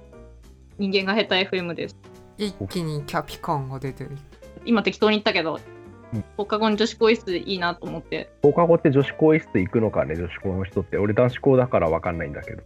[0.78, 1.98] 人間が下手 FM です。
[2.38, 4.18] 一気にキャピ感が出てる。
[4.66, 5.60] 今適当に言ったけど、
[6.14, 8.30] うん放課後の女子更衣室いいなと思って。
[8.42, 10.98] 放課後って女子更衣室行くのかね、女子校の人って。
[10.98, 12.64] 俺男子校だから分かんないんだけど。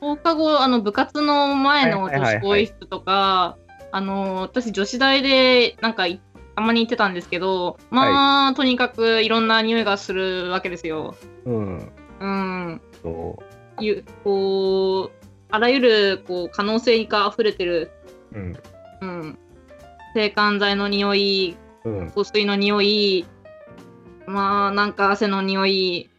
[0.00, 3.58] 放課後あの部活の前のはいはいはいはい女子更衣室とか、
[3.92, 6.20] あの私女子大でなんかい
[6.54, 11.14] たまに行ってたんですけどまあ、とにかくいろんな匂いがするわけですよ。
[11.44, 11.92] うん。
[12.20, 13.38] うん、そ
[13.80, 17.90] ゆこうあらゆるこう可能性が溢れてる、
[18.32, 18.38] う。
[18.38, 18.56] うん。
[19.00, 19.38] うん、
[20.14, 22.10] 制汗剤の匂いうん。
[22.10, 23.26] 香水の匂い
[24.26, 26.10] まあなんか汗の匂い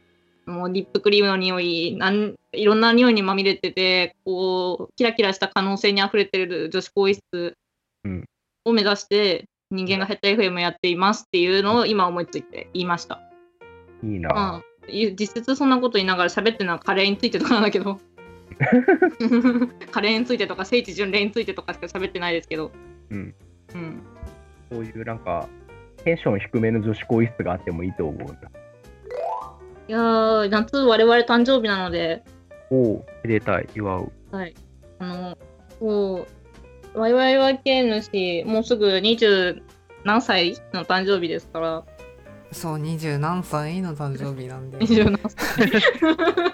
[0.45, 7.57] もうリップクリームの匂いなんいろんな匂いにまみれててこうキラキラした可能性にあふれてる女子更衣室
[8.03, 8.25] うん
[8.65, 13.19] を目指して人間が下手 FM やっていますっていうのを今思いついて言いました。
[14.03, 14.63] いいな。
[14.85, 17.99] うん、い実質そんなこと言いながら喋ってるのはカレーについてとかなんだけど
[19.91, 22.71] カレーについてとか聖地巡礼についてとかしか喋ってないですけど、
[23.09, 23.33] うん。
[23.73, 24.03] うん、
[24.69, 25.47] そういうなんか、
[26.03, 28.33] テンション低めの女子更衣室があってもいいと思うんだ。
[29.87, 32.23] いやー夏我々誕生日なので
[32.71, 34.11] おお、めでたい、祝う。
[34.31, 34.55] はい。
[34.99, 35.37] あの、
[35.79, 36.25] そ
[36.95, 39.61] う、YYYK 主、もうすぐ20
[40.03, 41.83] 何歳の誕生日ですから、
[42.51, 44.79] そう、二十何歳の誕生日なんで。
[44.79, 45.71] 20何歳。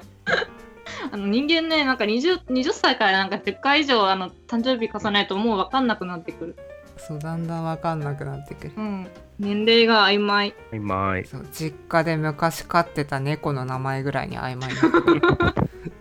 [1.12, 6.56] あの人間ね、なんか 20, 20歳からなんか10回以上あの誕生日重ねるともう分かんなくなってくる。
[6.97, 8.73] そう、だんだんわかんなくなってくる。
[8.75, 9.08] うん。
[9.39, 10.53] 年齢が曖昧。
[10.71, 11.25] はい、まーい。
[11.25, 15.21] そう、実家で昔飼ってた猫の名前ぐらいに曖昧になってくる。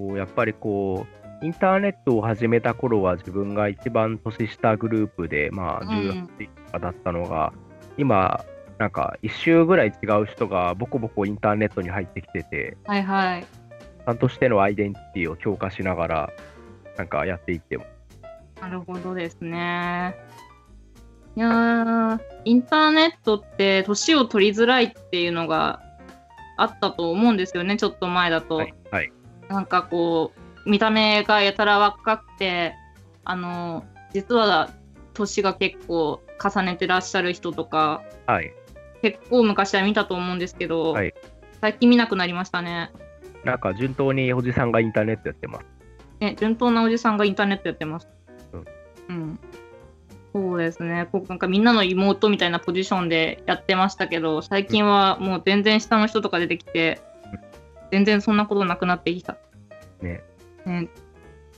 [0.00, 1.06] こうやっぱりこ
[1.42, 6.26] う、インターネットを始めた頃は自分が一番年下グループで、まあ、うん18
[6.66, 7.52] とかだったのが、
[7.98, 8.42] 今、
[8.78, 13.42] なんか一周ぐらい違う人がボコボコインターネットに入ってきてて、はいはい。
[13.42, 16.32] ちゃんとしてのアイデンティティを強化しながら、
[16.96, 17.84] なんかやっていっても。
[18.60, 20.16] なるほどですね。
[21.36, 25.82] いやー、インターネットって年を取りづらいっていうのが
[26.56, 28.56] あったと思うんですよね、ちょっと前だと。
[28.56, 28.74] はい。
[29.50, 29.54] はい。
[29.54, 30.32] なんかこ
[30.66, 32.74] う、見た目がやたら若くて、
[33.24, 34.70] あの、実は
[35.14, 38.52] 年が結構重ねてらっしゃる人とか、はい。
[39.02, 41.14] 結構昔は見たと思うんですけど、はい
[41.60, 42.90] 最近見なくなりましたね。
[43.44, 45.66] なんか順当におじさんがインターネットやってます。
[46.20, 48.08] ね、順当なおじさんがインターネットやってます。
[48.52, 48.64] うん。
[49.08, 49.40] うん。
[50.32, 51.06] そうですね。
[51.12, 57.02] こうなんかみんなの妹みたいなポジションでやってましたけど、最近はもう全然下の人とか出てきて、
[57.90, 59.36] 全然そんなことなくなってきた。
[60.00, 60.22] ね。
[60.66, 60.88] ね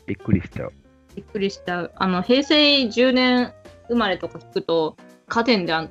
[0.07, 0.73] びっくりしちゃう。
[1.15, 1.93] びっくりしちゃう。
[1.97, 3.53] あの、平成10年
[3.89, 4.97] 生まれとか聞くと、
[5.29, 5.91] 家電であん。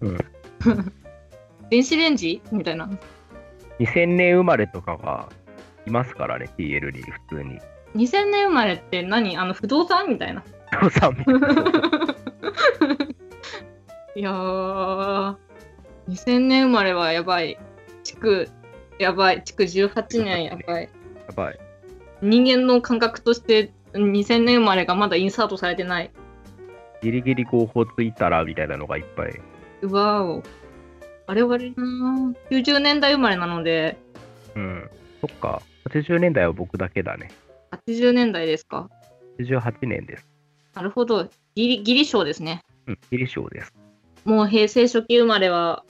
[0.00, 0.18] うん
[1.70, 2.88] 電子レンジみたいな。
[3.78, 5.28] 2000年生まれとかが
[5.86, 7.60] いますからね、TL に普通に。
[7.94, 9.36] 2000年生まれって何？
[9.36, 10.42] あの不動産みたいな。
[10.70, 11.40] 父さんみたいな
[14.14, 15.36] いやー、
[16.08, 17.58] 2000年生まれはやばい。
[18.02, 18.48] 築、
[18.98, 19.44] やばい。
[19.44, 20.82] 築18年やばい。
[20.84, 21.58] やばい。
[22.20, 26.10] 人間の感覚として2000年生まれがまだインサートされてない。
[27.02, 29.40] ギリギリ合法ついたらみたいなのがいっぱい。
[29.82, 30.42] うわお。
[31.26, 33.98] あれはな90年代生まれなので、
[34.56, 34.90] うん。
[35.20, 35.62] そっか。
[35.88, 37.30] 80年代は僕だけだね。
[37.70, 38.90] 80年代ですか。
[39.38, 40.26] 88年です。
[40.74, 41.28] なるほど。
[41.54, 42.62] ギリギリ賞ですね。
[42.86, 42.98] うん。
[43.10, 43.74] ギリ賞です。
[44.24, 45.84] もう平成初期生まれは、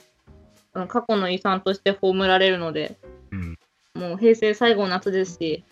[0.73, 2.97] あの過去の遺産として葬られるので、
[3.31, 3.57] うん。
[3.95, 5.63] もう平成最後の夏ですし、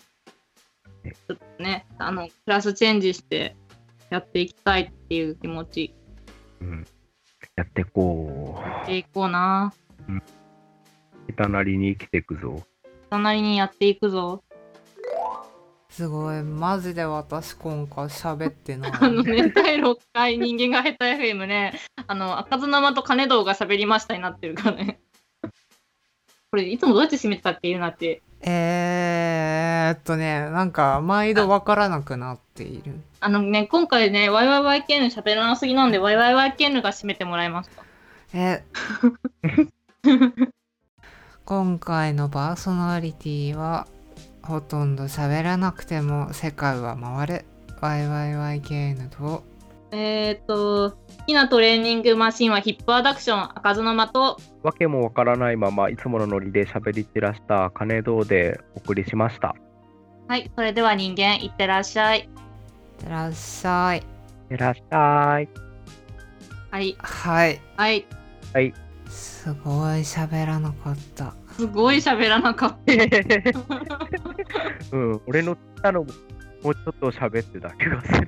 [1.04, 3.56] ねちょっとね、あの、クラスチェンジして
[4.10, 5.94] やっていきたいっていう気持ち
[6.60, 6.86] うん。
[7.56, 9.72] やってこでいこうな。
[10.08, 11.32] う。
[11.32, 12.62] 人なりに生きていくぞ。
[13.08, 14.42] 人なりにやっていくぞ。
[15.98, 16.44] すごい。
[16.44, 18.92] マジで私今回喋ってない。
[19.02, 21.74] あのね、第6回人間が下手 FM ね、
[22.06, 25.00] あの、赤ずまと金堂が喋りましたになってるからね。
[25.42, 28.22] これ、いつもどうやって締めてたっけいうなって。
[28.42, 33.00] えーっとねなんか毎度わからなくなっている。
[33.18, 37.82] あのね、今回ね、YYYKN 喋らなすぎなんで、YYYKN が締めてもらえますか？
[38.34, 38.62] え。
[41.44, 43.88] 今回のパーソナリティは
[44.48, 47.44] ほとんど喋らなくても世界は回る
[47.82, 49.44] YYYKN と
[49.90, 54.14] えっ、ー、と、好きなトレーニングマシンはヒップアダクション、赤ずの的。
[54.62, 59.54] わけもわからないまま、いつものノリで喋り散らした金堂でお送りしました。
[60.26, 62.20] はい、それでは人間、いってらっしゃい。
[62.20, 62.26] いっ
[62.98, 64.02] てらっしゃい
[64.50, 65.48] いらっしゃい。
[66.70, 68.04] はい、はいはい。
[68.52, 68.74] はい。
[69.08, 72.92] すごい喋らなかったすごい喋らなかった。
[74.92, 76.06] うん、俺の言ったのも、
[76.62, 78.26] もうちょっと喋ってた気がする。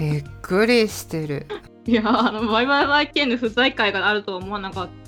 [0.00, 1.46] びっくりしてる
[1.84, 5.05] いや、あの、YYYKN 不在会があるとは思わなかった。